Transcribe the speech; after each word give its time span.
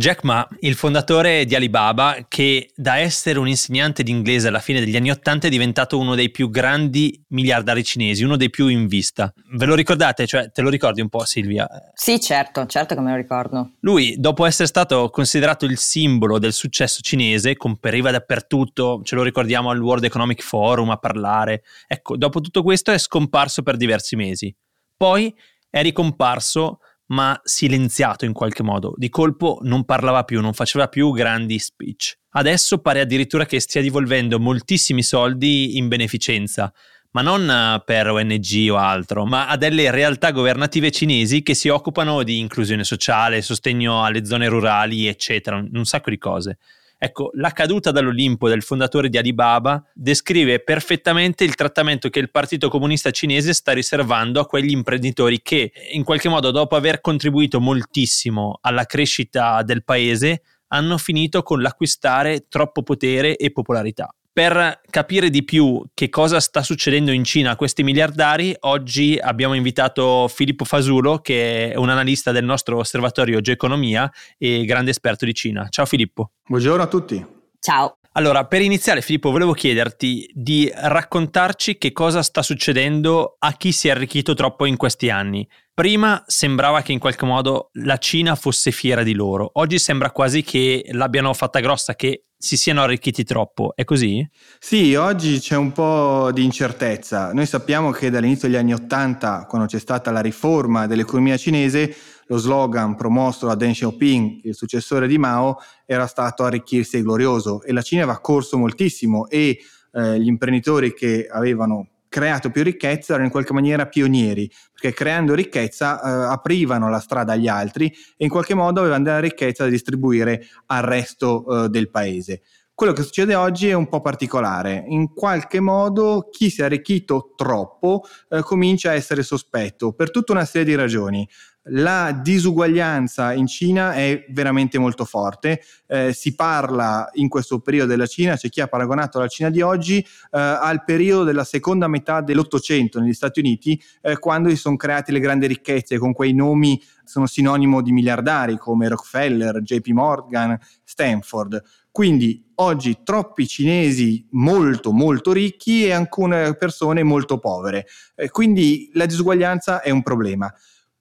Jack 0.00 0.24
Ma, 0.24 0.48
il 0.60 0.76
fondatore 0.76 1.44
di 1.44 1.54
Alibaba, 1.54 2.24
che 2.26 2.70
da 2.74 2.96
essere 2.96 3.38
un 3.38 3.46
insegnante 3.46 4.02
di 4.02 4.10
inglese 4.10 4.48
alla 4.48 4.58
fine 4.58 4.80
degli 4.80 4.96
anni 4.96 5.10
Ottanta 5.10 5.46
è 5.46 5.50
diventato 5.50 5.98
uno 5.98 6.14
dei 6.14 6.30
più 6.30 6.48
grandi 6.48 7.22
miliardari 7.28 7.84
cinesi, 7.84 8.24
uno 8.24 8.36
dei 8.36 8.48
più 8.48 8.68
in 8.68 8.86
vista. 8.86 9.30
Ve 9.52 9.66
lo 9.66 9.74
ricordate? 9.74 10.26
Cioè, 10.26 10.52
te 10.52 10.62
lo 10.62 10.70
ricordi 10.70 11.02
un 11.02 11.10
po', 11.10 11.26
Silvia? 11.26 11.68
Sì, 11.92 12.18
certo, 12.18 12.64
certo 12.64 12.94
che 12.94 13.00
me 13.02 13.10
lo 13.10 13.16
ricordo. 13.18 13.72
Lui, 13.80 14.14
dopo 14.16 14.46
essere 14.46 14.68
stato 14.68 15.10
considerato 15.10 15.66
il 15.66 15.76
simbolo 15.76 16.38
del 16.38 16.54
successo 16.54 17.02
cinese, 17.02 17.58
compariva 17.58 18.10
dappertutto, 18.10 19.02
ce 19.04 19.14
lo 19.14 19.22
ricordiamo 19.22 19.68
al 19.68 19.82
World 19.82 20.04
Economic 20.04 20.42
Forum 20.42 20.88
a 20.88 20.96
parlare. 20.96 21.62
Ecco, 21.86 22.16
dopo 22.16 22.40
tutto 22.40 22.62
questo 22.62 22.90
è 22.90 22.96
scomparso 22.96 23.62
per 23.62 23.76
diversi 23.76 24.16
mesi. 24.16 24.54
Poi 24.96 25.34
è 25.68 25.82
ricomparso 25.82 26.78
ma 27.10 27.38
silenziato 27.42 28.24
in 28.24 28.32
qualche 28.32 28.62
modo. 28.62 28.94
Di 28.96 29.08
colpo 29.08 29.58
non 29.62 29.84
parlava 29.84 30.24
più, 30.24 30.40
non 30.40 30.52
faceva 30.52 30.88
più 30.88 31.12
grandi 31.12 31.58
speech. 31.58 32.18
Adesso 32.30 32.78
pare 32.78 33.00
addirittura 33.00 33.46
che 33.46 33.60
stia 33.60 33.82
devolvendo 33.82 34.38
moltissimi 34.38 35.02
soldi 35.02 35.76
in 35.76 35.88
beneficenza, 35.88 36.72
ma 37.12 37.22
non 37.22 37.48
eh, 37.50 37.82
per 37.84 38.08
ONG 38.08 38.68
o 38.70 38.76
altro, 38.76 39.24
ma 39.26 39.48
a 39.48 39.56
delle 39.56 39.90
realtà 39.90 40.30
governative 40.30 40.92
cinesi 40.92 41.42
che 41.42 41.54
si 41.54 41.68
occupano 41.68 42.22
di 42.22 42.38
inclusione 42.38 42.84
sociale, 42.84 43.42
sostegno 43.42 44.04
alle 44.04 44.24
zone 44.24 44.46
rurali, 44.48 45.06
eccetera, 45.06 45.56
un 45.56 45.84
sacco 45.84 46.10
di 46.10 46.18
cose. 46.18 46.58
Ecco, 47.02 47.30
la 47.32 47.50
caduta 47.52 47.92
dall'Olimpo 47.92 48.46
del 48.46 48.62
fondatore 48.62 49.08
di 49.08 49.16
Alibaba 49.16 49.82
descrive 49.94 50.60
perfettamente 50.60 51.44
il 51.44 51.54
trattamento 51.54 52.10
che 52.10 52.18
il 52.18 52.30
Partito 52.30 52.68
Comunista 52.68 53.10
Cinese 53.10 53.54
sta 53.54 53.72
riservando 53.72 54.38
a 54.38 54.44
quegli 54.44 54.72
imprenditori 54.72 55.40
che, 55.40 55.72
in 55.92 56.04
qualche 56.04 56.28
modo, 56.28 56.50
dopo 56.50 56.76
aver 56.76 57.00
contribuito 57.00 57.58
moltissimo 57.58 58.58
alla 58.60 58.84
crescita 58.84 59.62
del 59.62 59.82
paese, 59.82 60.42
hanno 60.66 60.98
finito 60.98 61.42
con 61.42 61.62
l'acquistare 61.62 62.48
troppo 62.50 62.82
potere 62.82 63.36
e 63.36 63.50
popolarità. 63.50 64.14
Per 64.32 64.80
capire 64.88 65.28
di 65.28 65.42
più 65.42 65.82
che 65.92 66.08
cosa 66.08 66.38
sta 66.38 66.62
succedendo 66.62 67.10
in 67.10 67.24
Cina 67.24 67.50
a 67.50 67.56
questi 67.56 67.82
miliardari, 67.82 68.54
oggi 68.60 69.18
abbiamo 69.20 69.54
invitato 69.54 70.28
Filippo 70.28 70.64
Fasulo, 70.64 71.18
che 71.18 71.72
è 71.72 71.76
un 71.76 71.88
analista 71.88 72.30
del 72.30 72.44
nostro 72.44 72.78
osservatorio 72.78 73.40
Geoeconomia 73.40 74.10
e 74.38 74.64
grande 74.64 74.90
esperto 74.90 75.24
di 75.24 75.34
Cina. 75.34 75.66
Ciao 75.68 75.84
Filippo. 75.84 76.30
Buongiorno 76.46 76.82
a 76.82 76.86
tutti. 76.86 77.26
Ciao. 77.58 77.96
Allora, 78.12 78.46
per 78.46 78.60
iniziare 78.62 79.02
Filippo, 79.02 79.30
volevo 79.30 79.52
chiederti 79.52 80.30
di 80.32 80.70
raccontarci 80.74 81.78
che 81.78 81.92
cosa 81.92 82.22
sta 82.22 82.42
succedendo 82.42 83.36
a 83.38 83.52
chi 83.52 83.72
si 83.72 83.88
è 83.88 83.92
arricchito 83.92 84.34
troppo 84.34 84.64
in 84.64 84.76
questi 84.76 85.10
anni. 85.10 85.46
Prima 85.72 86.22
sembrava 86.26 86.82
che 86.82 86.92
in 86.92 86.98
qualche 86.98 87.24
modo 87.24 87.70
la 87.74 87.98
Cina 87.98 88.34
fosse 88.34 88.70
fiera 88.70 89.02
di 89.02 89.14
loro, 89.14 89.50
oggi 89.54 89.78
sembra 89.78 90.10
quasi 90.10 90.42
che 90.42 90.84
l'abbiano 90.90 91.32
fatta 91.34 91.60
grossa, 91.60 91.94
che 91.94 92.24
si 92.42 92.56
siano 92.56 92.80
arricchiti 92.80 93.22
troppo, 93.22 93.74
è 93.74 93.84
così? 93.84 94.26
Sì, 94.58 94.94
oggi 94.94 95.40
c'è 95.40 95.56
un 95.56 95.72
po' 95.72 96.30
di 96.32 96.42
incertezza. 96.42 97.34
Noi 97.34 97.44
sappiamo 97.44 97.90
che 97.90 98.08
dall'inizio 98.08 98.48
degli 98.48 98.56
anni 98.56 98.72
Ottanta, 98.72 99.44
quando 99.44 99.66
c'è 99.66 99.78
stata 99.78 100.10
la 100.10 100.20
riforma 100.20 100.86
dell'economia 100.86 101.36
cinese, 101.36 101.94
lo 102.28 102.38
slogan 102.38 102.94
promosso 102.94 103.46
da 103.46 103.54
Deng 103.54 103.74
Xiaoping, 103.74 104.40
il 104.44 104.54
successore 104.54 105.06
di 105.06 105.18
Mao, 105.18 105.58
era 105.84 106.06
stato 106.06 106.44
arricchirsi 106.44 107.02
glorioso 107.02 107.62
e 107.62 107.74
la 107.74 107.82
Cina 107.82 108.04
aveva 108.04 108.20
corso 108.20 108.56
moltissimo 108.56 109.28
e 109.28 109.58
eh, 109.92 110.18
gli 110.18 110.26
imprenditori 110.26 110.94
che 110.94 111.28
avevano 111.30 111.88
creato 112.10 112.50
più 112.50 112.62
ricchezza 112.62 113.12
erano 113.12 113.26
in 113.26 113.32
qualche 113.32 113.54
maniera 113.54 113.86
pionieri, 113.86 114.50
perché 114.72 114.92
creando 114.92 115.32
ricchezza 115.32 116.02
eh, 116.02 116.32
aprivano 116.32 116.90
la 116.90 116.98
strada 116.98 117.32
agli 117.32 117.48
altri 117.48 117.86
e 117.86 118.24
in 118.24 118.28
qualche 118.28 118.54
modo 118.54 118.80
avevano 118.80 119.04
della 119.04 119.20
ricchezza 119.20 119.64
da 119.64 119.70
distribuire 119.70 120.42
al 120.66 120.82
resto 120.82 121.64
eh, 121.64 121.68
del 121.70 121.88
paese. 121.88 122.42
Quello 122.74 122.94
che 122.94 123.02
succede 123.02 123.34
oggi 123.34 123.68
è 123.68 123.74
un 123.74 123.88
po' 123.88 124.00
particolare, 124.00 124.84
in 124.88 125.12
qualche 125.12 125.60
modo 125.60 126.28
chi 126.30 126.48
si 126.48 126.62
è 126.62 126.64
arricchito 126.64 127.34
troppo 127.36 128.04
eh, 128.30 128.40
comincia 128.40 128.90
a 128.90 128.94
essere 128.94 129.22
sospetto 129.22 129.92
per 129.92 130.10
tutta 130.10 130.32
una 130.32 130.46
serie 130.46 130.64
di 130.64 130.74
ragioni 130.74 131.28
la 131.64 132.12
disuguaglianza 132.12 133.32
in 133.34 133.46
Cina 133.46 133.92
è 133.92 134.24
veramente 134.30 134.78
molto 134.78 135.04
forte. 135.04 135.62
Eh, 135.86 136.12
si 136.12 136.34
parla 136.34 137.08
in 137.14 137.28
questo 137.28 137.60
periodo 137.60 137.88
della 137.88 138.06
Cina, 138.06 138.36
c'è 138.36 138.48
chi 138.48 138.60
ha 138.60 138.66
paragonato 138.66 139.18
la 139.18 139.28
Cina 139.28 139.50
di 139.50 139.60
oggi 139.60 139.98
eh, 139.98 140.06
al 140.30 140.84
periodo 140.84 141.24
della 141.24 141.44
seconda 141.44 141.86
metà 141.86 142.22
dell'Ottocento 142.22 142.98
negli 142.98 143.12
Stati 143.12 143.40
Uniti, 143.40 143.80
eh, 144.00 144.18
quando 144.18 144.48
si 144.48 144.56
sono 144.56 144.76
create 144.76 145.12
le 145.12 145.20
grandi 145.20 145.46
ricchezze 145.46 145.98
con 145.98 146.12
quei 146.12 146.32
nomi 146.32 146.80
sono 147.04 147.26
sinonimo 147.26 147.82
di 147.82 147.92
miliardari 147.92 148.56
come 148.56 148.88
Rockefeller, 148.88 149.60
JP 149.60 149.88
Morgan, 149.88 150.56
Stanford. 150.84 151.60
Quindi 151.90 152.52
oggi 152.56 152.98
troppi 153.02 153.48
cinesi 153.48 154.28
molto 154.30 154.92
molto 154.92 155.32
ricchi 155.32 155.86
e 155.86 155.92
alcune 155.92 156.54
persone 156.54 157.02
molto 157.02 157.38
povere. 157.38 157.86
Eh, 158.14 158.30
quindi 158.30 158.90
la 158.94 159.06
disuguaglianza 159.06 159.82
è 159.82 159.90
un 159.90 160.02
problema 160.02 160.54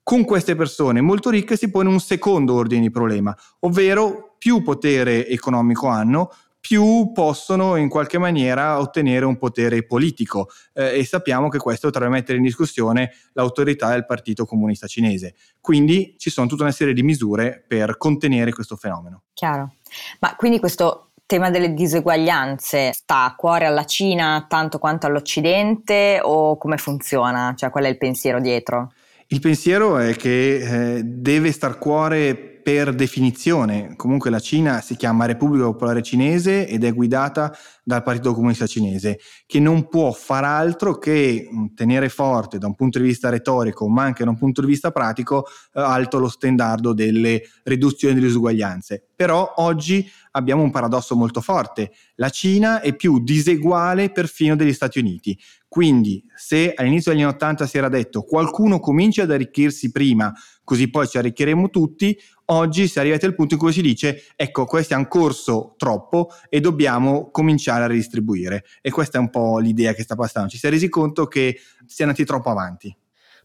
con 0.10 0.26
queste 0.26 0.56
persone 0.56 1.02
molto 1.02 1.30
ricche 1.30 1.56
si 1.56 1.70
pone 1.70 1.88
un 1.88 2.00
secondo 2.00 2.56
ordine 2.56 2.82
di 2.82 2.90
problema, 2.90 3.38
ovvero 3.60 4.34
più 4.40 4.64
potere 4.64 5.28
economico 5.28 5.86
hanno, 5.86 6.32
più 6.60 7.12
possono 7.14 7.76
in 7.76 7.90
qualche 7.90 8.18
maniera 8.18 8.80
ottenere 8.80 9.26
un 9.26 9.38
potere 9.38 9.86
politico 9.86 10.50
eh, 10.74 10.98
e 10.98 11.06
sappiamo 11.06 11.48
che 11.48 11.60
questo 11.60 11.92
potrebbe 11.92 12.12
mettere 12.12 12.40
in 12.40 12.44
discussione 12.44 13.12
l'autorità 13.34 13.92
del 13.92 14.08
Partito 14.08 14.46
Comunista 14.46 14.88
Cinese. 14.88 15.36
Quindi 15.62 16.16
ci 16.18 16.32
sono 16.32 16.48
tutta 16.48 16.64
una 16.64 16.72
serie 16.72 16.96
di 16.96 17.04
misure 17.04 17.64
per 17.68 17.96
contenere 17.98 18.52
questo 18.52 18.78
fenomeno. 18.78 19.26
Chiaro. 19.34 19.74
Ma 20.22 20.36
quindi 20.36 20.58
questo 20.58 21.12
tema 21.28 21.52
delle 21.52 21.76
diseguaglianze 21.76 22.94
sta 22.94 23.26
a 23.26 23.36
cuore 23.36 23.68
alla 23.68 23.86
Cina 23.86 24.44
tanto 24.50 24.80
quanto 24.80 25.06
all'Occidente 25.06 26.20
o 26.20 26.58
come 26.58 26.78
funziona? 26.78 27.54
Cioè 27.56 27.70
qual 27.70 27.84
è 27.84 27.90
il 27.90 28.00
pensiero 28.00 28.40
dietro? 28.40 28.94
Il 29.32 29.42
pensiero 29.42 30.00
è 30.00 30.16
che 30.16 30.96
eh, 30.98 31.04
deve 31.04 31.52
star 31.52 31.78
cuore 31.78 32.50
per 32.64 32.96
definizione. 32.96 33.94
Comunque 33.96 34.32
la 34.32 34.40
Cina 34.40 34.82
si 34.82 34.96
chiama 34.96 35.26
Repubblica 35.26 35.66
Popolare 35.66 36.02
Cinese 36.02 36.68
ed 36.68 36.84
è 36.84 36.92
guidata 36.92 37.56
dal 37.84 38.02
Partito 38.02 38.34
Comunista 38.34 38.66
Cinese, 38.66 39.20
che 39.46 39.60
non 39.60 39.88
può 39.88 40.12
far 40.12 40.46
altro 40.46 40.98
che 40.98 41.48
mm, 41.48 41.66
tenere 41.76 42.10
forte 42.10 42.58
da 42.58 42.66
un 42.66 42.74
punto 42.74 42.98
di 42.98 43.06
vista 43.06 43.30
retorico, 43.30 43.88
ma 43.88 44.02
anche 44.02 44.24
da 44.24 44.32
un 44.32 44.38
punto 44.38 44.62
di 44.62 44.68
vista 44.68 44.90
pratico, 44.90 45.46
eh, 45.74 45.80
alto 45.80 46.18
lo 46.18 46.28
standardo 46.28 46.94
delle 46.94 47.44
riduzioni 47.66 48.16
delle 48.16 48.26
disuguaglianze. 48.26 49.10
Però 49.16 49.54
oggi 49.58 50.10
abbiamo 50.32 50.64
un 50.64 50.72
paradosso 50.72 51.16
molto 51.16 51.42
forte. 51.42 51.92
La 52.16 52.30
Cina 52.30 52.82
è 52.82 52.96
più 52.96 53.20
diseguale 53.24 54.12
perfino 54.12 54.56
degli 54.56 54.74
Stati 54.74 55.00
Uniti. 55.00 55.40
Quindi, 55.70 56.26
se 56.36 56.74
all'inizio 56.76 57.12
degli 57.12 57.22
anni 57.22 57.32
Ottanta 57.32 57.68
si 57.68 57.78
era 57.78 57.90
detto 57.90 58.24
qualcuno 58.24 58.80
comincia 58.80 59.22
ad 59.22 59.32
arricchirsi 59.32 59.92
prima, 59.92 60.34
così 60.64 60.90
poi 60.90 61.08
ci 61.08 61.20
arricchiremo 61.20 61.70
tutti, 61.70 62.20
oggi 62.46 62.88
si 62.88 62.98
è 62.98 63.02
arrivati 63.02 63.28
al 63.28 63.36
punto 63.36 63.54
in 63.54 63.60
cui 63.60 63.72
si 63.72 63.84
dice 63.84 64.24
ecco, 64.36 64.66
questo 64.66 64.96
è 64.96 64.98
un 64.98 65.08
corso 65.08 65.76
troppo 65.78 66.30
e 66.50 66.60
dobbiamo 66.60 67.30
cominciare 67.30 67.84
a 67.84 67.88
ridistribuire. 67.88 68.66
E 68.82 68.90
questa 68.90 69.20
è 69.20 69.22
un 69.22 69.30
po' 69.30 69.60
l'idea 69.60 69.94
che 69.94 70.02
sta 70.02 70.16
passando. 70.16 70.50
Ci 70.50 70.58
si 70.58 70.66
è 70.66 70.72
resi 70.72 70.90
conto 70.90 71.28
che 71.28 71.60
si 71.86 72.02
è 72.02 72.04
andati 72.04 72.26
troppo 72.26 72.50
avanti. 72.50 72.96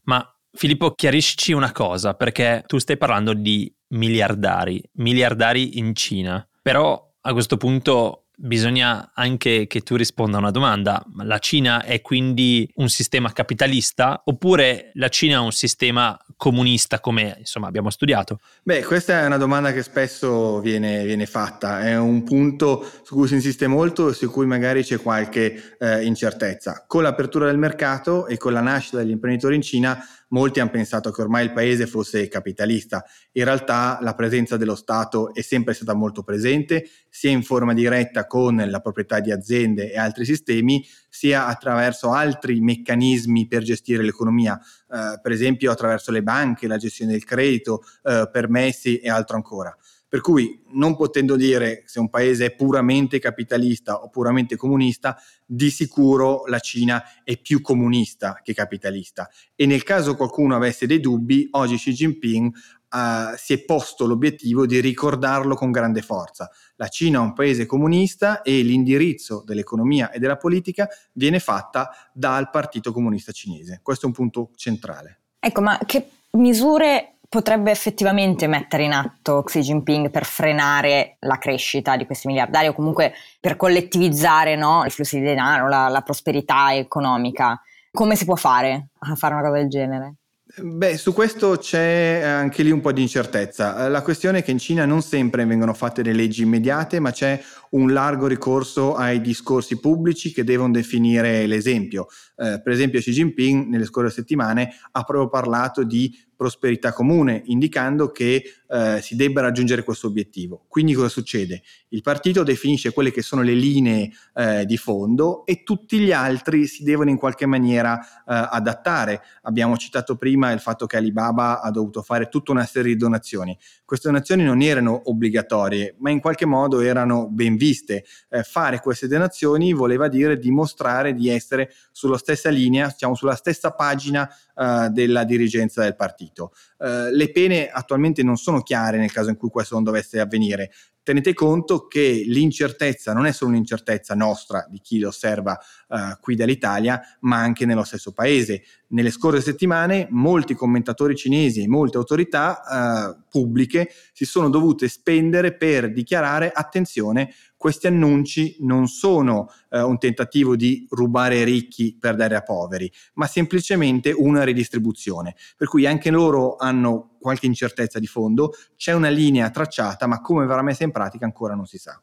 Ma 0.05 0.27
Filippo, 0.51 0.93
chiarisci 0.93 1.53
una 1.53 1.73
cosa, 1.73 2.15
perché 2.15 2.65
tu 2.67 2.79
stai 2.79 2.97
parlando 2.97 3.35
di 3.35 3.71
miliardari, 3.89 4.83
miliardari 4.93 5.79
in 5.79 5.95
Cina, 5.95 6.47
però 6.63 7.13
a 7.21 7.33
questo 7.33 7.57
punto 7.59 8.24
bisogna 8.37 9.13
anche 9.15 9.67
che 9.67 9.81
tu 9.81 9.97
risponda 9.97 10.37
a 10.37 10.41
una 10.41 10.51
domanda. 10.51 11.05
La 11.23 11.39
Cina 11.39 11.83
è 11.85 12.01
quindi 12.01 12.71
un 12.77 12.89
sistema 12.89 13.33
capitalista 13.33 14.23
oppure 14.25 14.91
la 14.95 15.09
Cina 15.09 15.37
è 15.37 15.41
un 15.41 15.53
sistema 15.53 16.19
comunista 16.37 17.01
come 17.01 17.37
insomma 17.39 17.69
abbiamo 17.69 17.91
studiato? 17.91 18.41
Beh, 18.63 18.83
questa 18.83 19.21
è 19.21 19.27
una 19.27 19.37
domanda 19.37 19.73
che 19.73 19.83
spesso 19.83 20.61
viene, 20.61 21.05
viene 21.05 21.27
fatta, 21.27 21.81
è 21.83 21.97
un 21.97 22.23
punto 22.25 22.89
su 23.03 23.15
cui 23.15 23.29
si 23.29 23.35
insiste 23.35 23.67
molto 23.67 24.11
e 24.11 24.15
su 24.15 24.31
cui 24.31 24.47
magari 24.47 24.83
c'è 24.83 25.01
qualche 25.01 25.77
eh, 25.79 26.05
incertezza. 26.05 26.85
Con 26.87 27.03
l'apertura 27.03 27.47
del 27.47 27.59
mercato 27.59 28.27
e 28.27 28.37
con 28.37 28.53
la 28.53 28.61
nascita 28.61 28.99
degli 28.99 29.11
imprenditori 29.11 29.55
in 29.55 29.63
Cina 29.63 30.05
molti 30.35 30.59
hanno 30.59 30.71
pensato 30.71 31.13
che 31.13 31.23
ormai 31.23 31.45
il 31.45 31.53
paese 31.53 31.87
fosse 31.87 32.27
capitalista. 32.27 33.05
In 33.33 33.45
realtà 33.45 33.99
la 34.01 34.15
presenza 34.15 34.57
dello 34.57 34.75
Stato 34.75 35.33
è 35.33 35.41
sempre 35.43 35.75
stata 35.75 35.95
molto 35.95 36.25
presente, 36.25 36.89
sia 37.09 37.31
in 37.31 37.45
forma 37.45 37.73
diretta 37.73 38.27
con 38.27 38.57
la 38.57 38.81
proprietà 38.81 39.21
di 39.21 39.31
aziende 39.31 39.93
e 39.93 39.97
altri 39.97 40.25
sistemi, 40.25 40.85
sia 41.09 41.47
attraverso 41.47 42.11
altri 42.11 42.61
meccanismi 42.61 43.47
per 43.47 43.63
gestire 43.63 44.03
l'economia, 44.03 44.59
eh, 44.59 45.21
per 45.23 45.31
esempio 45.31 45.71
attraverso 45.71 46.11
le 46.11 46.25
banche, 46.25 46.67
la 46.67 46.79
gestione 46.79 47.13
del 47.13 47.25
credito, 47.25 47.83
eh, 48.03 48.29
permessi 48.31 48.99
e 48.99 49.09
altro 49.09 49.37
ancora. 49.37 49.75
Per 50.15 50.23
cui, 50.23 50.63
non 50.75 50.95
potendo 50.95 51.35
dire 51.35 51.83
se 51.87 51.99
un 51.99 52.09
paese 52.09 52.47
è 52.47 52.55
puramente 52.55 53.19
capitalista 53.19 53.97
o 53.97 54.11
puramente 54.11 54.55
comunista, 54.55 55.21
di 55.45 55.71
sicuro 55.71 56.47
la 56.47 56.61
Cina 56.61 57.03
è 57.25 57.37
più 57.37 57.61
comunista 57.61 58.39
che 58.41 58.55
capitalista. 58.55 59.29
E 59.57 59.67
nel 59.67 59.83
caso 59.83 60.15
qualcuno 60.15 60.55
avesse 60.55 60.87
dei 60.87 61.01
dubbi, 61.01 61.49
oggi 61.51 61.75
Xi 61.75 61.93
Jinping 61.93 62.47
uh, 62.47 63.35
si 63.37 63.55
è 63.55 63.65
posto 63.65 64.07
l'obiettivo 64.07 64.67
di 64.67 64.79
ricordarlo 64.79 65.57
con 65.57 65.73
grande 65.73 66.01
forza. 66.01 66.49
La 66.77 66.87
Cina 66.87 67.19
è 67.19 67.23
un 67.23 67.33
paese 67.33 67.67
comunista 67.67 68.43
e 68.43 68.63
l'indirizzo 68.63 69.43
dell'economia 69.45 70.13
e 70.13 70.21
della 70.21 70.37
politica 70.37 70.89
viene 71.15 71.41
fatta 71.41 71.91
dal 72.13 72.51
Partito 72.51 72.93
Comunista 72.93 73.33
Cinese. 73.33 73.81
Questo 73.83 74.05
è 74.05 74.09
un 74.11 74.15
punto 74.15 74.53
centrale. 74.55 75.23
Ecco, 75.41 75.61
ma 75.61 75.77
che 75.85 76.09
misure 76.31 77.14
potrebbe 77.35 77.73
effettivamente 77.73 78.47
mettere 78.47 78.85
in 78.85 78.93
atto 78.93 79.43
Xi 79.43 79.59
Jinping 79.59 80.09
per 80.09 80.25
frenare 80.25 81.17
la 81.21 81.37
crescita 81.37 81.97
di 81.97 82.07
questi 82.07 82.29
miliardari 82.29 82.69
o 82.69 82.73
comunque 82.73 83.13
per 83.41 83.57
collettivizzare 83.57 84.55
no, 84.55 84.85
i 84.87 84.91
flussi 84.91 85.19
di 85.19 85.25
denaro, 85.25 85.69
la, 85.69 85.89
la 85.89 86.03
prosperità 86.03 86.73
economica? 86.73 87.61
Come 87.91 88.15
si 88.15 88.25
può 88.25 88.37
fare 88.37 88.91
a 89.01 89.17
fare 89.17 89.35
una 89.35 89.43
cosa 89.43 89.57
del 89.57 89.69
genere? 89.69 90.15
Beh, 90.57 90.97
su 90.97 91.13
questo 91.13 91.57
c'è 91.57 92.23
anche 92.23 92.63
lì 92.63 92.71
un 92.71 92.81
po' 92.81 92.93
di 92.93 93.03
incertezza. 93.03 93.89
La 93.89 94.03
questione 94.03 94.39
è 94.39 94.45
che 94.45 94.53
in 94.53 94.59
Cina 94.59 94.85
non 94.85 95.03
sempre 95.03 95.45
vengono 95.45 95.75
fatte 95.75 96.05
le 96.05 96.13
leggi 96.13 96.43
immediate, 96.43 97.01
ma 97.01 97.11
c'è 97.11 97.43
un 97.75 97.93
largo 97.93 98.27
ricorso 98.27 98.95
ai 98.95 99.21
discorsi 99.21 99.79
pubblici 99.79 100.33
che 100.33 100.45
devono 100.45 100.73
definire 100.73 101.47
l'esempio. 101.47 102.07
Eh, 102.37 102.61
per 102.63 102.73
esempio 102.73 103.01
Xi 103.01 103.13
Jinping 103.13 103.67
nelle 103.67 103.85
scorse 103.85 104.15
settimane 104.15 104.75
ha 104.93 105.03
proprio 105.03 105.29
parlato 105.29 105.85
di 105.85 106.17
prosperità 106.37 106.93
comune, 106.93 107.43
indicando 107.47 108.11
che 108.11 108.43
eh, 108.69 109.01
si 109.01 109.17
debba 109.17 109.41
raggiungere 109.41 109.85
questo 109.85 110.09
obiettivo. 110.09 110.65
Quindi 110.69 110.93
cosa 110.93 111.09
succede? 111.09 111.63
Il 111.89 112.03
partito 112.03 112.43
definisce 112.43 112.93
quelle 112.93 113.13
che 113.13 113.23
sono 113.23 113.43
le 113.43 113.55
linee 113.55 114.11
eh, 114.35 114.65
di 114.67 114.77
fondo 114.77 115.47
e 115.47 115.63
tutti 115.63 115.99
gli 115.99 116.13
altri 116.13 116.67
si 116.67 116.83
devono 116.83 117.11
in 117.11 117.17
qualche 117.17 117.47
maniera 117.47 117.99
eh, 118.01 118.07
adattare. 118.27 119.23
Abbiamo 119.43 119.77
citato 119.77 120.17
prima 120.17 120.51
il 120.51 120.61
fatto 120.61 120.87
che 120.87 120.97
Alibaba 120.97 121.61
ha 121.61 121.71
dovuto 121.71 122.03
fare 122.03 122.29
tutta 122.29 122.53
una 122.53 122.67
serie 122.67 122.93
di 122.93 122.99
donazioni. 122.99 123.57
Queste 123.95 124.11
donazioni 124.11 124.43
non 124.43 124.61
erano 124.61 125.03
obbligatorie, 125.05 125.95
ma 125.99 126.11
in 126.11 126.19
qualche 126.19 126.47
modo 126.47 126.81
erano 126.81 127.29
ben 127.29 127.57
viste. 127.57 128.05
Eh, 128.29 128.43
fare 128.43 128.81
queste 128.81 129.07
donazioni 129.07 129.73
voleva 129.73 130.09
dire 130.09 130.37
dimostrare 130.37 131.15
di 131.15 131.29
essere 131.29 131.73
sulla 131.93 132.19
stessa 132.19 132.49
linea, 132.49 132.89
diciamo 132.89 133.15
sulla 133.15 133.37
stessa 133.37 133.71
pagina 133.71 134.29
uh, 134.57 134.89
della 134.89 135.23
dirigenza 135.23 135.83
del 135.83 135.95
partito. 135.95 136.53
Uh, 136.79 137.09
le 137.13 137.31
pene 137.31 137.69
attualmente 137.69 138.25
non 138.25 138.37
sono 138.37 138.63
chiare 138.63 138.99
nel 138.99 139.13
caso 139.13 139.31
in 139.31 139.37
cui 139.37 139.49
questo 139.49 139.77
non 139.77 139.85
dovesse 139.85 140.19
avvenire. 140.19 140.73
Tenete 141.05 141.35
conto 141.35 141.87
che 141.87 142.25
l'incertezza 142.27 143.13
non 143.13 143.27
è 143.27 143.33
solo 143.33 143.51
un'incertezza 143.51 144.15
nostra 144.15 144.67
di 144.69 144.81
chi 144.81 144.99
lo 144.99 145.09
osserva 145.09 145.57
uh, 145.89 145.97
qui 146.21 146.35
dall'Italia, 146.35 147.01
ma 147.21 147.37
anche 147.37 147.67
nello 147.67 147.85
stesso 147.85 148.13
paese. 148.13 148.63
Nelle 148.89 149.11
scorse 149.11 149.43
settimane 149.43 150.09
molti 150.11 150.55
commentatori 150.55 151.15
cinesi 151.15 151.63
e 151.63 151.69
molte 151.69 151.99
autorità 151.99 153.17
pubbliche 153.29 153.91
si 154.13 154.25
sono 154.25 154.49
dovute 154.49 154.89
spendere 154.89 155.57
per 155.57 155.93
dichiarare 155.93 156.51
attenzione 156.53 157.35
questi 157.65 157.87
annunci 157.87 158.59
non 158.61 158.89
sono 158.89 159.49
eh, 159.71 159.81
un 159.81 159.97
tentativo 159.99 160.55
di 160.55 160.87
rubare 160.91 161.45
ricchi 161.45 161.97
per 161.99 162.15
dare 162.15 162.37
a 162.37 162.43
poveri, 162.43 162.93
ma 163.15 163.27
semplicemente 163.27 164.13
una 164.15 164.45
ridistribuzione. 164.45 165.35
Per 165.57 165.69
cui 165.69 165.87
anche 165.87 166.11
loro 166.11 166.57
hanno 166.57 167.14
qualche 167.25 167.47
incertezza 167.47 167.99
di 167.99 168.07
fondo, 168.07 168.53
c'è 168.77 168.93
una 168.93 169.09
linea 169.09 169.49
tracciata, 169.49 170.07
ma 170.07 170.21
come 170.21 170.45
verrà 170.45 170.61
messa 170.61 170.85
in 170.85 170.91
pratica 170.91 171.25
ancora 171.25 171.55
non 171.55 171.65
si 171.65 171.79
sa. 171.79 171.99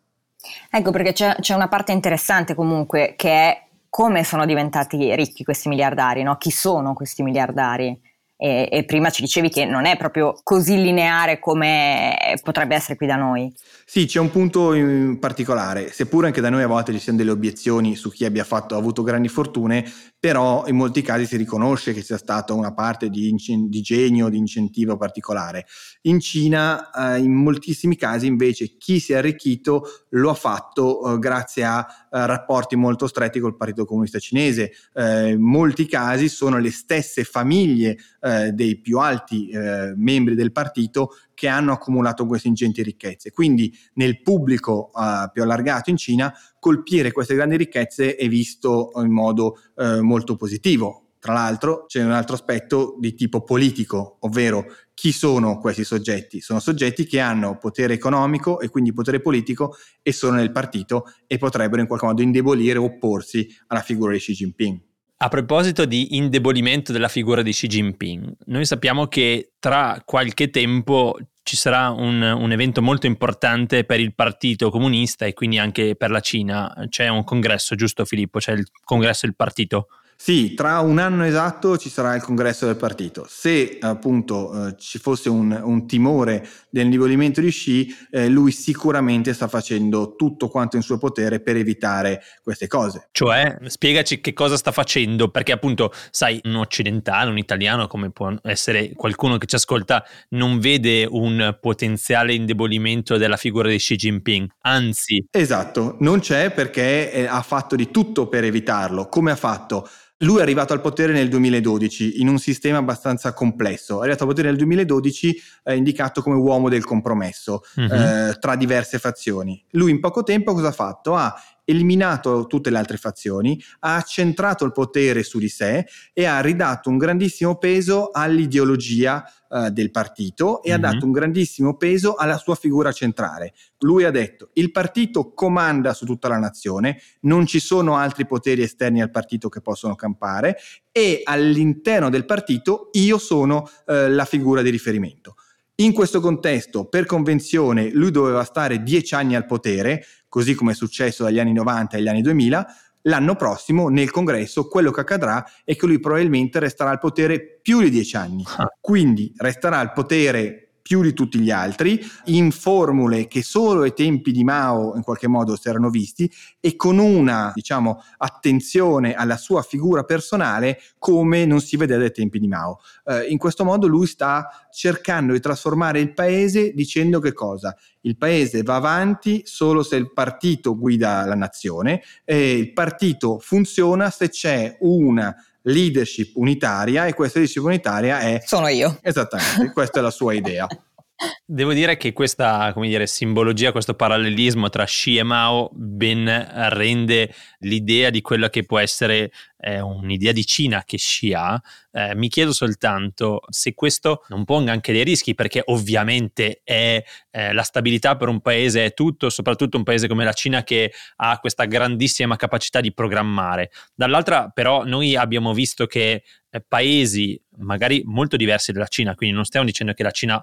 Ecco 0.72 0.90
perché 0.90 1.14
c'è, 1.14 1.36
c'è 1.40 1.54
una 1.54 1.68
parte 1.68 1.92
interessante 1.92 2.56
comunque 2.56 3.14
che 3.16 3.30
è 3.30 3.68
come 3.88 4.24
sono 4.24 4.48
diventati 4.48 5.14
ricchi 5.16 5.44
questi 5.44 5.70
miliardari, 5.70 6.24
no? 6.24 6.38
chi 6.38 6.50
sono 6.50 6.94
questi 6.94 7.22
miliardari 7.22 7.96
e, 8.44 8.68
e, 8.72 8.84
prima 8.86 9.12
ci 9.12 9.22
dicevi 9.22 9.50
che 9.50 9.66
non 9.66 9.86
è 9.86 9.96
proprio 9.98 10.40
così 10.42 10.82
lineare 10.82 11.38
come 11.38 12.18
potrebbe 12.42 12.74
essere 12.74 12.96
qui 12.96 13.06
da 13.06 13.16
noi. 13.16 13.54
Sì, 13.86 14.08
c'è 14.08 14.20
un 14.20 14.32
punto 14.32 14.74
in 14.74 15.20
particolare, 15.20 15.92
seppure 15.92 16.26
anche 16.26 16.42
da 16.42 16.50
noi 16.50 16.64
a 16.64 16.68
volte 16.68 16.92
ci 16.92 16.98
siano 16.98 17.20
delle 17.20 17.30
obiezioni 17.30 17.96
su 17.96 18.10
chi 18.10 18.26
abbia 18.26 18.44
fatto, 18.44 18.76
avuto 18.76 19.04
grandi 19.04 19.28
fortune, 19.28 19.86
però 20.22 20.68
in 20.68 20.76
molti 20.76 21.02
casi 21.02 21.26
si 21.26 21.36
riconosce 21.36 21.94
che 21.94 22.04
sia 22.04 22.20
stata 22.20 22.54
una 22.54 22.76
parte 22.76 23.10
di, 23.10 23.34
di 23.68 23.82
genio, 23.82 24.30
di 24.30 24.38
incentivo 24.38 24.96
particolare. 24.96 25.66
In 26.02 26.20
Cina, 26.20 26.92
eh, 26.92 27.18
in 27.18 27.34
moltissimi 27.34 27.96
casi 27.96 28.28
invece, 28.28 28.78
chi 28.78 29.00
si 29.00 29.14
è 29.14 29.16
arricchito 29.16 30.06
lo 30.10 30.30
ha 30.30 30.36
fatto 30.36 31.16
eh, 31.16 31.18
grazie 31.18 31.64
a 31.64 31.84
eh, 32.12 32.26
rapporti 32.28 32.76
molto 32.76 33.08
stretti 33.08 33.40
col 33.40 33.58
Partito 33.58 33.84
Comunista 33.86 34.20
Cinese. 34.20 34.72
Eh, 34.94 35.30
in 35.32 35.42
molti 35.42 35.88
casi 35.88 36.30
sono 36.30 36.60
le 36.60 36.70
stesse 36.70 37.24
famiglie 37.24 37.98
eh, 38.22 38.52
dei 38.52 38.80
più 38.80 39.00
alti 39.00 39.50
eh, 39.50 39.94
membri 39.96 40.36
del 40.36 40.52
partito 40.52 41.16
che 41.42 41.48
hanno 41.48 41.72
accumulato 41.72 42.28
queste 42.28 42.50
ingenti 42.50 42.84
ricchezze. 42.84 43.32
Quindi 43.32 43.76
nel 43.94 44.22
pubblico 44.22 44.92
uh, 44.94 45.32
più 45.34 45.42
allargato 45.42 45.90
in 45.90 45.98
Cina 45.98 46.32
colpire 46.60 47.12
queste 47.12 47.34
grandi 47.34 47.58
ricchezze 47.58 48.16
è 48.16 48.28
visto 48.28 48.92
in 48.98 49.12
modo 49.12 49.56
uh, 49.78 50.02
molto 50.02 50.36
positivo. 50.36 51.14
Tra 51.18 51.34
l'altro 51.34 51.86
c'è 51.88 52.04
un 52.04 52.12
altro 52.12 52.36
aspetto 52.36 52.96
di 53.00 53.16
tipo 53.16 53.42
politico, 53.42 54.18
ovvero 54.20 54.66
chi 54.94 55.12
sono 55.12 55.58
questi 55.58 55.84
soggetti? 55.84 56.42
Sono 56.42 56.60
soggetti 56.60 57.08
che 57.08 57.20
hanno 57.20 57.58
potere 57.58 57.96
economico 57.96 58.60
e 58.60 58.70
quindi 58.70 58.94
potere 58.94 59.20
politico 59.20 59.76
e 60.04 60.12
sono 60.12 60.36
nel 60.36 60.52
partito 60.52 61.06
e 61.26 61.40
potrebbero 61.40 61.82
in 61.82 61.88
qualche 61.88 62.06
modo 62.06 62.22
indebolire 62.22 62.78
o 62.78 62.84
opporsi 62.84 63.48
alla 63.66 63.82
figura 63.82 64.12
di 64.12 64.20
Xi 64.20 64.34
Jinping. 64.34 64.80
A 65.24 65.28
proposito 65.28 65.86
di 65.86 66.18
indebolimento 66.18 66.92
della 66.92 67.08
figura 67.08 67.44
di 67.44 67.52
Xi 67.52 67.68
Jinping, 67.68 68.38
noi 68.46 68.66
sappiamo 68.66 69.06
che 69.06 69.52
tra 69.60 70.02
qualche 70.04 70.50
tempo 70.50 71.16
ci 71.44 71.56
sarà 71.56 71.90
un, 71.90 72.22
un, 72.22 72.52
evento 72.52 72.82
molto 72.82 73.08
importante 73.08 73.84
per 73.84 74.00
il 74.00 74.14
Partito 74.14 74.70
Comunista 74.70 75.26
e 75.26 75.34
quindi 75.34 75.58
anche 75.58 75.96
per 75.96 76.12
la 76.12 76.20
Cina. 76.20 76.74
C'è 76.88 77.08
un 77.08 77.24
congresso, 77.24 77.76
giusto 77.76 78.06
Filippo? 78.06 78.40
C'è 78.40 78.54
il 78.54 78.68
congresso 78.84 79.26
del 79.26 79.36
partito? 79.36 79.88
Sì, 80.24 80.54
tra 80.54 80.82
un 80.82 81.00
anno 81.00 81.26
esatto 81.26 81.80
ci 81.80 81.90
sarà 81.90 82.14
il 82.14 82.22
congresso 82.22 82.68
del 82.68 82.76
partito. 82.76 83.26
Se 83.28 83.80
appunto 83.82 84.68
eh, 84.68 84.76
ci 84.78 85.00
fosse 85.00 85.30
un, 85.30 85.60
un, 85.64 85.88
timore 85.88 86.48
del 86.70 86.86
indebolimento 86.86 87.42
di 87.42 87.50
Xi, 87.50 87.88
eh, 88.12 88.28
lui 88.28 88.52
sicuramente 88.52 89.34
sta 89.34 89.48
facendo 89.48 90.14
tutto 90.16 90.48
quanto 90.48 90.76
in 90.76 90.84
suo 90.84 91.00
potere 91.00 91.40
per 91.40 91.56
evitare 91.56 92.22
queste 92.44 92.68
cose. 92.68 93.08
Cioè, 93.12 93.58
spiegaci 93.66 94.22
che 94.22 94.34
cosa 94.34 94.58
sta 94.58 94.72
facendo, 94.72 95.30
perché 95.30 95.54
appunto, 95.54 95.92
sai, 96.12 96.40
un 96.44 96.58
occidentale, 96.58 97.32
un 97.32 97.40
italiano, 97.40 97.88
come 97.88 98.12
può 98.12 98.32
essere 98.44 98.92
qualcuno 98.94 99.40
che 99.40 99.48
ci 99.48 99.56
ascolta, 99.56 100.06
non 100.30 100.60
vede 100.60 101.04
un 101.10 101.58
potenziale 101.60 102.36
indebolimento 102.36 103.18
della 103.18 103.38
figura 103.38 103.70
di 103.70 103.78
Xi 103.78 103.96
Jinping, 103.96 104.48
anzi. 104.60 105.26
Esatto, 105.32 105.96
non 106.02 106.20
c'è 106.20 106.52
perché 106.52 107.12
eh, 107.12 107.26
ha 107.26 107.42
fatto 107.42 107.76
di 107.76 107.90
tutto 107.90 108.28
per 108.28 108.44
evitarlo. 108.44 109.08
Come 109.08 109.32
ha 109.32 109.36
fatto? 109.36 109.90
Lui 110.22 110.40
è 110.40 110.42
arrivato 110.42 110.74
al 110.74 110.82
potere 110.82 111.14
nel 111.14 111.30
2012 111.30 112.22
in 112.22 112.28
un 112.28 112.38
sistema 112.38 112.78
abbastanza 112.78 113.34
complesso. 113.34 113.98
È 113.98 114.02
arrivato 114.02 114.24
al 114.24 114.30
potere 114.30 114.50
nel 114.50 114.58
2012 114.58 115.42
eh, 115.64 115.76
indicato 115.76 116.22
come 116.22 116.36
uomo 116.36 116.70
del 116.70 116.84
compromesso 116.84 117.64
uh-huh. 117.76 117.84
eh, 117.84 118.38
tra 118.40 118.56
diverse 118.56 119.00
fazioni. 119.00 119.64
Lui 119.72 119.92
in 119.92 120.00
poco 120.00 120.24
tempo 120.24 120.54
cosa 120.54 120.68
ha 120.68 120.74
fatto? 120.74 121.16
Ha 121.16 121.34
eliminato 121.66 122.48
tutte 122.48 122.70
le 122.70 122.78
altre 122.78 122.98
fazioni, 122.98 123.62
ha 123.80 123.96
accentrato 123.96 124.66
il 124.66 124.72
potere 124.72 125.24
su 125.24 125.40
di 125.40 125.50
sé 125.50 125.86
e 126.14 126.26
ha 126.26 126.40
ridato 126.42 126.90
un 126.90 126.98
grandissimo 126.98 127.58
peso 127.58 128.10
all'ideologia 128.12 129.24
uh, 129.50 129.70
del 129.70 129.92
partito 129.92 130.62
e 130.62 130.70
mm-hmm. 130.70 130.84
ha 130.84 130.88
mhm. 130.88 130.94
dato 130.94 131.06
un 131.06 131.12
grandissimo 131.12 131.78
peso 131.78 132.16
alla 132.16 132.38
sua 132.38 132.56
figura 132.56 132.92
centrale. 132.92 133.54
Lui 133.80 134.04
ha 134.04 134.12
detto 134.12 134.50
il 134.54 134.72
partito 134.72 135.34
comanda 135.34 135.94
su 135.94 136.06
tutta 136.06 136.28
la 136.28 136.38
nazione, 136.38 137.00
non 137.22 137.46
ci 137.46 137.60
sono 137.60 137.96
altri 137.96 138.26
poteri 138.26 138.64
esterni 138.64 139.02
al 139.02 139.12
partito 139.12 139.50
che 139.50 139.62
possono 139.62 139.96
campare 139.96 140.58
e 140.92 141.22
all'interno 141.24 142.10
del 142.10 142.26
partito 142.26 142.90
io 142.94 143.18
sono 143.18 143.68
uh, 143.86 144.08
la 144.10 144.26
figura 144.26 144.62
di 144.62 144.70
riferimento. 144.70 145.36
In 145.82 145.94
questo 145.94 146.20
contesto, 146.20 146.86
per 146.86 147.08
convenzione, 147.08 147.90
lui 147.90 148.12
doveva 148.12 148.44
stare 148.44 148.84
dieci 148.84 149.16
anni 149.16 149.36
al 149.36 149.48
potere, 149.48 150.06
così 150.30 150.54
come 150.54 150.74
è 150.74 150.76
successo 150.76 151.24
dagli 151.24 151.40
anni 151.40 151.54
90 151.54 151.98
agli 151.98 152.08
anni 152.08 152.22
2000, 152.22 152.68
l'anno 153.04 153.36
prossimo 153.36 153.90
nel 153.90 154.12
congresso 154.12 154.68
quello 154.68 154.92
che 154.92 155.00
accadrà 155.00 155.44
è 155.64 155.76
che 155.76 155.88
lui 155.88 156.00
probabilmente 156.00 156.60
resterà 156.60 156.92
al 156.92 157.00
potere 157.00 157.60
più 157.64 157.82
di 157.82 157.90
dieci 157.90 158.16
anni. 158.16 158.44
Ah. 158.58 158.72
Quindi 158.80 159.34
resterà 159.38 159.80
al 159.80 159.92
potere 159.92 160.71
più 160.82 161.02
di 161.02 161.14
tutti 161.14 161.40
gli 161.40 161.52
altri, 161.52 162.00
in 162.26 162.52
formule 162.52 163.28
che 163.28 163.44
solo 163.44 163.82
ai 163.82 163.94
tempi 163.94 164.32
di 164.32 164.44
Mao 164.44 164.96
in 164.96 165.04
qualche 165.04 165.28
modo 165.28 165.56
si 165.56 165.70
erano 165.70 165.90
visti 165.90 166.32
e 166.60 166.76
con 166.76 166.98
una, 166.98 167.52
diciamo, 167.54 168.02
attenzione 168.18 169.14
alla 169.14 169.38
sua 169.38 169.62
figura 169.62 170.04
personale 170.04 170.80
come 170.98 171.46
non 171.46 171.62
si 171.62 171.78
vedeva 171.78 172.04
ai 172.04 172.12
tempi 172.12 172.40
di 172.40 172.48
Mao. 172.48 172.80
Eh, 173.06 173.28
in 173.28 173.38
questo 173.38 173.64
modo 173.64 173.88
lui 173.88 174.08
sta 174.08 174.50
cercando 174.72 175.34
di 175.34 175.40
trasformare 175.40 176.00
il 176.00 176.14
paese 176.14 176.72
dicendo 176.74 177.20
che 177.20 177.34
cosa? 177.34 177.76
Il 178.02 178.18
paese 178.18 178.64
va 178.64 178.76
avanti 178.76 179.42
solo 179.46 179.84
se 179.84 179.96
il 179.96 180.12
partito 180.12 180.76
guida 180.76 181.26
la 181.26 181.36
nazione 181.36 182.02
e 182.26 182.58
il 182.58 182.74
partito 182.74 183.38
funziona 183.40 184.10
se 184.10 184.30
c'è 184.30 184.78
una 184.80 185.36
leadership 185.64 186.36
unitaria 186.36 187.06
e 187.06 187.14
questa 187.14 187.40
leadership 187.40 187.66
unitaria 187.66 188.20
è... 188.20 188.42
Sono 188.46 188.68
io. 188.68 188.98
Esattamente, 189.02 189.72
questa 189.72 190.00
è 190.00 190.02
la 190.02 190.12
sua 190.12 190.34
idea. 190.34 190.68
Devo 191.54 191.74
dire 191.74 191.98
che 191.98 192.14
questa 192.14 192.74
dire, 192.78 193.06
simbologia, 193.08 193.74
questo 193.74 193.94
parallelismo 193.94 194.70
tra 194.70 194.86
Xi 194.86 195.18
e 195.18 195.24
Mao 195.24 195.70
ben 195.74 196.26
rende 196.70 197.34
l'idea 197.60 198.10
di 198.10 198.22
quella 198.22 198.50
che 198.50 198.64
può 198.64 198.80
essere 198.80 199.34
eh, 199.58 199.82
un'idea 199.82 200.32
di 200.32 200.46
Cina 200.46 200.86
che 200.86 200.96
Xi 200.96 201.34
ha. 201.34 201.62
Eh, 201.92 202.16
mi 202.16 202.30
chiedo 202.30 202.54
soltanto 202.54 203.42
se 203.50 203.74
questo 203.74 204.24
non 204.30 204.46
ponga 204.46 204.72
anche 204.72 204.94
dei 204.94 205.04
rischi, 205.04 205.36
perché 205.36 205.62
ovviamente 205.66 206.62
è, 206.64 207.04
eh, 207.32 207.52
la 207.52 207.64
stabilità 207.64 208.16
per 208.16 208.30
un 208.30 208.40
paese 208.40 208.86
è 208.86 208.94
tutto, 208.94 209.30
soprattutto 209.30 209.76
un 209.76 209.84
paese 209.84 210.08
come 210.08 210.24
la 210.24 210.32
Cina 210.32 210.64
che 210.64 210.94
ha 211.18 211.38
questa 211.40 211.66
grandissima 211.66 212.38
capacità 212.38 212.80
di 212.80 212.94
programmare. 212.94 213.72
Dall'altra 213.94 214.48
però 214.48 214.86
noi 214.86 215.18
abbiamo 215.18 215.54
visto 215.54 215.86
che 215.86 216.24
eh, 216.50 216.64
paesi 216.66 217.38
magari 217.58 218.04
molto 218.06 218.38
diversi 218.38 218.72
dalla 218.72 218.88
Cina, 218.88 219.16
quindi 219.16 219.36
non 219.36 219.44
stiamo 219.44 219.66
dicendo 219.66 219.92
che 219.92 220.04
la 220.04 220.12
Cina 220.12 220.42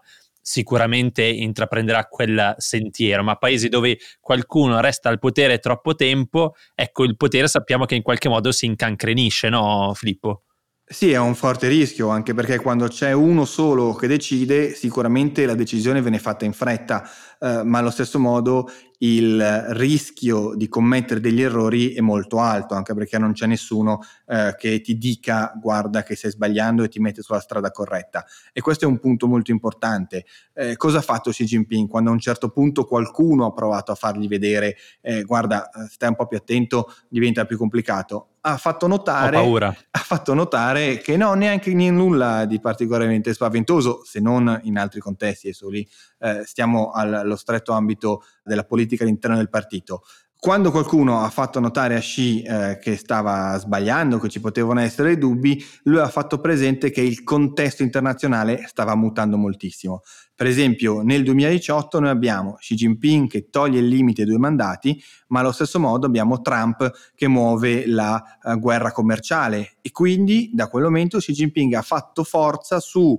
sicuramente 0.48 0.97
intraprenderà 0.98 2.04
quel 2.04 2.54
sentiero, 2.58 3.22
ma 3.22 3.36
paesi 3.36 3.68
dove 3.68 3.98
qualcuno 4.20 4.80
resta 4.80 5.08
al 5.08 5.18
potere 5.18 5.58
troppo 5.58 5.94
tempo, 5.94 6.54
ecco 6.74 7.04
il 7.04 7.16
potere 7.16 7.48
sappiamo 7.48 7.84
che 7.84 7.94
in 7.94 8.02
qualche 8.02 8.28
modo 8.28 8.52
si 8.52 8.66
incancrenisce, 8.66 9.48
no 9.48 9.92
Filippo? 9.94 10.42
Sì, 10.90 11.12
è 11.12 11.18
un 11.18 11.34
forte 11.34 11.68
rischio, 11.68 12.08
anche 12.08 12.32
perché 12.32 12.58
quando 12.58 12.88
c'è 12.88 13.12
uno 13.12 13.44
solo 13.44 13.92
che 13.92 14.06
decide, 14.06 14.72
sicuramente 14.72 15.44
la 15.44 15.54
decisione 15.54 16.00
viene 16.00 16.18
fatta 16.18 16.46
in 16.46 16.54
fretta, 16.54 17.06
eh, 17.40 17.62
ma 17.64 17.78
allo 17.78 17.90
stesso 17.90 18.18
modo 18.18 18.68
il 18.98 19.66
rischio 19.70 20.54
di 20.56 20.68
commettere 20.68 21.20
degli 21.20 21.40
errori 21.40 21.94
è 21.94 22.00
molto 22.00 22.40
alto, 22.40 22.74
anche 22.74 22.94
perché 22.94 23.18
non 23.18 23.32
c'è 23.32 23.46
nessuno 23.46 24.00
eh, 24.26 24.54
che 24.58 24.80
ti 24.80 24.98
dica 24.98 25.52
guarda 25.60 26.02
che 26.02 26.16
stai 26.16 26.32
sbagliando 26.32 26.82
e 26.82 26.88
ti 26.88 26.98
mette 26.98 27.22
sulla 27.22 27.40
strada 27.40 27.70
corretta. 27.70 28.24
E 28.52 28.60
questo 28.60 28.84
è 28.84 28.88
un 28.88 28.98
punto 28.98 29.28
molto 29.28 29.50
importante. 29.50 30.24
Eh, 30.52 30.76
cosa 30.76 30.98
ha 30.98 31.02
fatto 31.02 31.30
Xi 31.30 31.44
Jinping 31.44 31.88
quando 31.88 32.10
a 32.10 32.12
un 32.12 32.18
certo 32.18 32.48
punto 32.50 32.84
qualcuno 32.84 33.46
ha 33.46 33.52
provato 33.52 33.92
a 33.92 33.94
fargli 33.94 34.26
vedere 34.26 34.76
eh, 35.00 35.22
guarda 35.22 35.70
stai 35.88 36.08
un 36.08 36.16
po' 36.16 36.26
più 36.26 36.36
attento, 36.36 36.92
diventa 37.08 37.44
più 37.44 37.56
complicato? 37.56 38.30
Ha 38.40 38.56
fatto, 38.56 38.86
notare, 38.86 39.36
ha 39.36 39.98
fatto 39.98 40.32
notare 40.32 40.98
che 40.98 41.16
no, 41.16 41.34
neanche 41.34 41.74
nulla 41.74 42.46
di 42.46 42.60
particolarmente 42.60 43.34
spaventoso, 43.34 44.02
se 44.04 44.20
non 44.20 44.60
in 44.62 44.78
altri 44.78 45.00
contesti, 45.00 45.48
adesso 45.48 45.68
lì 45.68 45.86
eh, 46.20 46.44
stiamo 46.44 46.90
allo 47.28 47.36
stretto 47.36 47.72
ambito 47.72 48.22
della 48.42 48.64
politica 48.64 49.04
all'interno 49.04 49.36
del 49.36 49.48
partito. 49.48 50.02
Quando 50.40 50.70
qualcuno 50.70 51.20
ha 51.20 51.30
fatto 51.30 51.58
notare 51.58 51.96
a 51.96 51.98
Xi 51.98 52.42
eh, 52.42 52.78
che 52.80 52.96
stava 52.96 53.58
sbagliando, 53.58 54.20
che 54.20 54.28
ci 54.28 54.38
potevano 54.38 54.78
essere 54.78 55.18
dubbi, 55.18 55.60
lui 55.82 55.98
ha 55.98 56.08
fatto 56.08 56.38
presente 56.38 56.90
che 56.90 57.00
il 57.00 57.24
contesto 57.24 57.82
internazionale 57.82 58.62
stava 58.68 58.94
mutando 58.94 59.36
moltissimo. 59.36 60.02
Per 60.36 60.46
esempio, 60.46 61.02
nel 61.02 61.24
2018 61.24 61.98
noi 61.98 62.10
abbiamo 62.10 62.54
Xi 62.54 62.76
Jinping 62.76 63.28
che 63.28 63.50
toglie 63.50 63.80
il 63.80 63.88
limite 63.88 64.20
ai 64.20 64.28
due 64.28 64.38
mandati, 64.38 65.02
ma 65.28 65.40
allo 65.40 65.50
stesso 65.50 65.80
modo 65.80 66.06
abbiamo 66.06 66.40
Trump 66.40 66.88
che 67.16 67.26
muove 67.26 67.88
la 67.88 68.22
uh, 68.44 68.56
guerra 68.60 68.92
commerciale 68.92 69.78
e 69.80 69.90
quindi 69.90 70.50
da 70.52 70.68
quel 70.68 70.84
momento 70.84 71.18
Xi 71.18 71.32
Jinping 71.32 71.74
ha 71.74 71.82
fatto 71.82 72.22
forza 72.22 72.78
su 72.78 73.18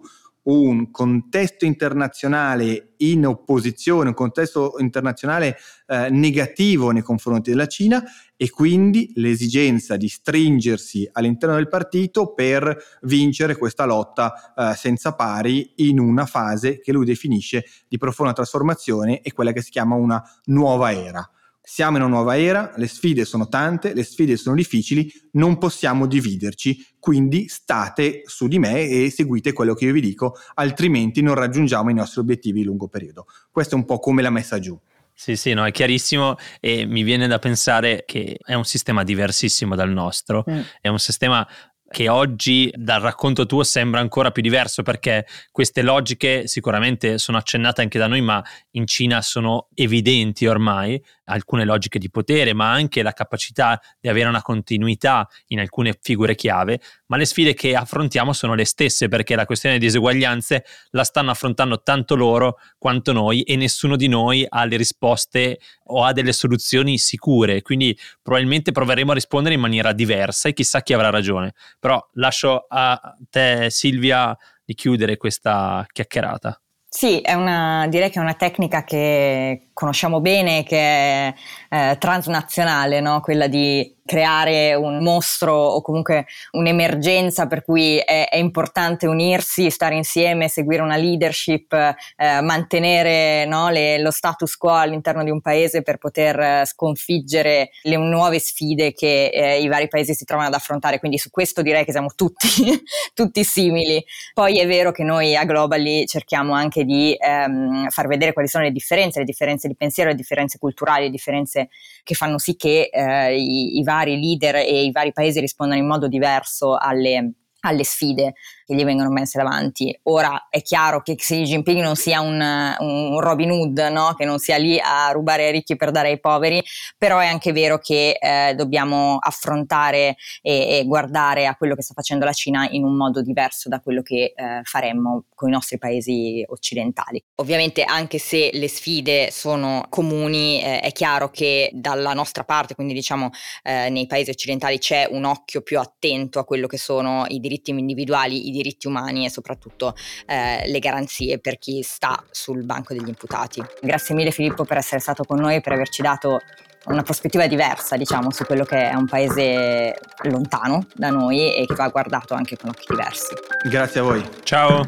un 0.49 0.89
contesto 0.91 1.65
internazionale 1.65 2.93
in 2.97 3.25
opposizione, 3.25 4.09
un 4.09 4.15
contesto 4.15 4.75
internazionale 4.79 5.57
eh, 5.87 6.09
negativo 6.09 6.91
nei 6.91 7.01
confronti 7.01 7.51
della 7.51 7.67
Cina 7.67 8.03
e 8.35 8.49
quindi 8.49 9.11
l'esigenza 9.15 9.95
di 9.95 10.07
stringersi 10.07 11.07
all'interno 11.11 11.55
del 11.55 11.67
partito 11.67 12.33
per 12.33 12.75
vincere 13.01 13.55
questa 13.57 13.85
lotta 13.85 14.53
eh, 14.55 14.73
senza 14.75 15.13
pari 15.13 15.73
in 15.77 15.99
una 15.99 16.25
fase 16.25 16.79
che 16.79 16.91
lui 16.91 17.05
definisce 17.05 17.65
di 17.87 17.97
profonda 17.97 18.33
trasformazione 18.33 19.21
e 19.21 19.31
quella 19.33 19.51
che 19.51 19.61
si 19.61 19.69
chiama 19.69 19.95
una 19.95 20.21
nuova 20.45 20.91
era. 20.91 21.29
Siamo 21.61 21.97
in 21.97 22.03
una 22.03 22.15
nuova 22.15 22.37
era, 22.37 22.73
le 22.77 22.87
sfide 22.87 23.25
sono 23.25 23.47
tante, 23.47 23.93
le 23.93 24.03
sfide 24.03 24.37
sono 24.37 24.55
difficili, 24.55 25.11
non 25.33 25.57
possiamo 25.57 26.07
dividerci, 26.07 26.95
quindi 26.99 27.47
state 27.47 28.23
su 28.25 28.47
di 28.47 28.59
me 28.59 28.87
e 28.87 29.09
seguite 29.11 29.53
quello 29.53 29.73
che 29.73 29.85
io 29.85 29.93
vi 29.93 30.01
dico, 30.01 30.35
altrimenti 30.55 31.21
non 31.21 31.35
raggiungiamo 31.35 31.89
i 31.89 31.93
nostri 31.93 32.21
obiettivi 32.21 32.59
di 32.61 32.65
lungo 32.65 32.87
periodo. 32.87 33.25
Questo 33.51 33.75
è 33.75 33.77
un 33.77 33.85
po' 33.85 33.99
come 33.99 34.21
la 34.21 34.29
messa 34.29 34.59
giù. 34.59 34.79
Sì, 35.13 35.35
sì, 35.35 35.53
no, 35.53 35.65
è 35.65 35.71
chiarissimo 35.71 36.37
e 36.61 36.85
mi 36.85 37.03
viene 37.03 37.27
da 37.27 37.39
pensare 37.39 38.03
che 38.07 38.37
è 38.41 38.53
un 38.53 38.63
sistema 38.63 39.03
diversissimo 39.03 39.75
dal 39.75 39.89
nostro, 39.89 40.45
mm. 40.49 40.59
è 40.79 40.87
un 40.87 40.97
sistema 40.97 41.45
che 41.89 42.07
oggi 42.07 42.71
dal 42.75 43.01
racconto 43.01 43.45
tuo 43.45 43.63
sembra 43.63 43.99
ancora 43.99 44.31
più 44.31 44.41
diverso 44.41 44.83
perché 44.83 45.25
queste 45.51 45.81
logiche 45.81 46.47
sicuramente 46.47 47.17
sono 47.17 47.37
accennate 47.37 47.81
anche 47.81 47.97
da 47.97 48.07
noi, 48.07 48.21
ma 48.21 48.41
in 48.71 48.85
Cina 48.85 49.21
sono 49.21 49.67
evidenti 49.73 50.45
ormai, 50.45 51.03
alcune 51.29 51.65
logiche 51.65 51.99
di 51.99 52.09
potere, 52.09 52.53
ma 52.53 52.71
anche 52.71 53.01
la 53.01 53.13
capacità 53.13 53.79
di 53.99 54.09
avere 54.09 54.27
una 54.27 54.41
continuità 54.41 55.27
in 55.47 55.59
alcune 55.59 55.97
figure 56.01 56.35
chiave, 56.35 56.79
ma 57.07 57.17
le 57.17 57.25
sfide 57.25 57.53
che 57.53 57.75
affrontiamo 57.75 58.33
sono 58.33 58.55
le 58.55 58.65
stesse 58.65 59.07
perché 59.07 59.35
la 59.35 59.45
questione 59.45 59.77
di 59.77 59.85
diseguaglianze 59.85 60.65
la 60.91 61.03
stanno 61.03 61.31
affrontando 61.31 61.81
tanto 61.81 62.15
loro 62.15 62.57
quanto 62.77 63.13
noi 63.13 63.43
e 63.43 63.55
nessuno 63.55 63.95
di 63.95 64.07
noi 64.07 64.45
ha 64.47 64.65
le 64.65 64.77
risposte 64.77 65.59
o 65.85 66.03
ha 66.03 66.11
delle 66.13 66.33
soluzioni 66.33 66.97
sicure, 66.97 67.61
quindi 67.61 67.97
probabilmente 68.21 68.71
proveremo 68.71 69.11
a 69.11 69.15
rispondere 69.15 69.55
in 69.55 69.61
maniera 69.61 69.93
diversa 69.93 70.49
e 70.49 70.53
chissà 70.53 70.81
chi 70.81 70.93
avrà 70.93 71.09
ragione. 71.09 71.53
Però 71.79 72.05
lascio 72.13 72.65
a 72.67 73.15
te 73.29 73.67
Silvia 73.69 74.37
di 74.63 74.73
chiudere 74.75 75.17
questa 75.17 75.85
chiacchierata. 75.91 76.61
Sì, 76.91 77.21
una, 77.35 77.85
direi 77.87 78.09
che 78.09 78.17
è 78.19 78.21
una 78.21 78.33
tecnica 78.33 78.83
che 78.83 79.67
conosciamo 79.73 80.21
bene, 80.21 80.63
che 80.63 80.77
è 80.77 81.33
eh, 81.69 81.97
transnazionale, 81.99 82.99
no? 82.99 83.21
quella 83.21 83.47
di 83.47 83.95
creare 84.09 84.73
un 84.73 85.03
mostro 85.03 85.53
o 85.53 85.81
comunque 85.83 86.25
un'emergenza 86.53 87.45
per 87.45 87.63
cui 87.63 87.99
è, 87.99 88.27
è 88.27 88.37
importante 88.37 89.05
unirsi, 89.05 89.69
stare 89.69 89.93
insieme, 89.93 90.47
seguire 90.47 90.81
una 90.81 90.95
leadership, 90.95 91.71
eh, 91.71 92.41
mantenere 92.41 93.45
no, 93.45 93.69
le, 93.69 93.99
lo 93.99 94.09
status 94.09 94.55
quo 94.55 94.73
all'interno 94.73 95.23
di 95.23 95.29
un 95.29 95.41
paese 95.41 95.83
per 95.83 95.97
poter 95.97 96.39
eh, 96.39 96.63
sconfiggere 96.65 97.69
le 97.83 97.97
nuove 97.97 98.39
sfide 98.39 98.93
che 98.93 99.27
eh, 99.27 99.61
i 99.61 99.67
vari 99.67 99.87
paesi 99.87 100.15
si 100.15 100.25
trovano 100.25 100.47
ad 100.47 100.55
affrontare. 100.55 100.97
Quindi 100.97 101.19
su 101.19 101.29
questo 101.29 101.61
direi 101.61 101.85
che 101.85 101.91
siamo 101.91 102.09
tutti, 102.15 102.47
tutti 103.13 103.43
simili. 103.43 104.03
Poi 104.33 104.59
è 104.59 104.65
vero 104.65 104.91
che 104.91 105.03
noi 105.03 105.35
a 105.35 105.45
Globally 105.45 106.07
cerchiamo 106.07 106.53
anche 106.55 106.83
di 106.83 107.15
ehm, 107.15 107.89
far 107.89 108.07
vedere 108.07 108.33
quali 108.33 108.47
sono 108.47 108.63
le 108.63 108.71
differenze, 108.71 109.19
le 109.19 109.25
differenze 109.25 109.67
di 109.67 109.75
pensiero, 109.75 110.09
le 110.09 110.15
differenze 110.15 110.57
culturali, 110.57 111.03
le 111.03 111.11
differenze 111.11 111.69
che 112.01 112.15
fanno 112.15 112.39
sì 112.39 112.55
che 112.55 112.89
eh, 112.91 113.37
i, 113.37 113.77
i 113.77 113.83
vari 113.83 113.97
leader 114.07 114.55
e 114.55 114.83
i 114.83 114.91
vari 114.91 115.11
paesi 115.11 115.39
rispondano 115.39 115.79
in 115.79 115.87
modo 115.87 116.07
diverso 116.07 116.75
alle, 116.75 117.33
alle 117.61 117.83
sfide 117.83 118.33
che 118.65 118.75
gli 118.75 118.83
vengono 118.83 119.09
messe 119.09 119.37
davanti. 119.37 119.97
Ora 120.03 120.47
è 120.49 120.61
chiaro 120.61 121.01
che 121.01 121.15
Xi 121.15 121.43
Jinping 121.43 121.81
non 121.81 121.95
sia 121.95 122.21
un, 122.21 122.39
un 122.79 123.19
Robin 123.19 123.51
Hood, 123.51 123.79
no? 123.91 124.13
che 124.15 124.25
non 124.25 124.37
sia 124.37 124.57
lì 124.57 124.79
a 124.79 125.09
rubare 125.11 125.45
ai 125.45 125.51
ricchi 125.51 125.75
per 125.75 125.91
dare 125.91 126.09
ai 126.09 126.19
poveri, 126.19 126.63
però 126.97 127.17
è 127.19 127.25
anche 127.25 127.51
vero 127.51 127.79
che 127.79 128.17
eh, 128.19 128.53
dobbiamo 128.55 129.17
affrontare 129.19 130.15
e, 130.41 130.77
e, 130.77 130.83
guardare 130.85 131.47
a 131.47 131.55
quello 131.55 131.75
che 131.75 131.81
sta 131.81 131.93
facendo 131.95 132.25
la 132.25 132.31
Cina 132.31 132.67
in 132.69 132.83
un 132.83 132.95
modo 132.95 133.21
diverso 133.21 133.69
da 133.69 133.79
quello 133.79 134.01
che 134.03 134.33
eh, 134.35 134.61
faremmo 134.63 135.25
con 135.33 135.49
i 135.49 135.51
nostri 135.51 135.77
paesi 135.77 136.43
occidentali. 136.47 137.23
Ovviamente 137.35 137.83
anche 137.83 138.19
se 138.19 138.51
le 138.53 138.67
sfide 138.67 139.31
sono 139.31 139.85
comuni, 139.89 140.61
eh, 140.61 140.79
è 140.81 140.91
chiaro 140.91 141.31
che 141.31 141.71
dalla 141.73 142.13
nostra 142.13 142.43
parte, 142.43 142.75
quindi 142.75 142.93
diciamo 142.93 143.31
eh, 143.63 143.89
nei 143.89 144.05
paesi 144.05 144.29
occidentali 144.29 144.77
c'è 144.77 145.07
un 145.09 145.23
occhio 145.23 145.61
più 145.61 145.79
attento 145.79 146.37
a 146.39 146.45
quello 146.45 146.67
che 146.67 146.77
sono 146.77 147.25
i 147.27 147.39
diritti 147.39 147.48
diritti 147.49 147.71
individuali, 147.71 148.47
i 148.47 148.51
diritti 148.51 148.87
umani 148.87 149.25
e 149.25 149.29
soprattutto 149.29 149.95
eh, 150.25 150.63
le 150.67 150.79
garanzie 150.79 151.39
per 151.39 151.57
chi 151.57 151.81
sta 151.81 152.23
sul 152.29 152.63
banco 152.63 152.93
degli 152.93 153.07
imputati. 153.07 153.63
Grazie 153.81 154.15
mille 154.15 154.31
Filippo 154.31 154.63
per 154.63 154.77
essere 154.77 155.01
stato 155.01 155.23
con 155.23 155.39
noi 155.39 155.55
e 155.55 155.61
per 155.61 155.73
averci 155.73 156.01
dato 156.01 156.39
una 156.85 157.03
prospettiva 157.03 157.45
diversa, 157.47 157.97
diciamo, 157.97 158.31
su 158.31 158.45
quello 158.45 158.63
che 158.63 158.89
è 158.89 158.93
un 158.93 159.05
paese 159.05 159.99
lontano 160.23 160.85
da 160.93 161.09
noi 161.09 161.55
e 161.55 161.65
che 161.65 161.75
va 161.75 161.89
guardato 161.89 162.33
anche 162.33 162.55
con 162.55 162.69
occhi 162.69 162.85
diversi. 162.89 163.33
Grazie 163.63 163.99
a 163.99 164.03
voi. 164.03 164.29
Ciao. 164.43 164.85